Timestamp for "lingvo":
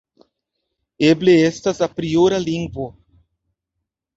2.49-2.89